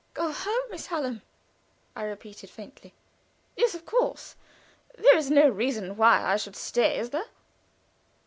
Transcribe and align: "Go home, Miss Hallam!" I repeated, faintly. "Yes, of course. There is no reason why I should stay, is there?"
"Go 0.15 0.31
home, 0.31 0.63
Miss 0.71 0.87
Hallam!" 0.87 1.21
I 1.95 2.01
repeated, 2.05 2.49
faintly. 2.49 2.95
"Yes, 3.55 3.75
of 3.75 3.85
course. 3.85 4.35
There 4.97 5.15
is 5.15 5.29
no 5.29 5.47
reason 5.47 5.95
why 5.95 6.23
I 6.23 6.37
should 6.37 6.55
stay, 6.55 6.97
is 6.97 7.11
there?" 7.11 7.25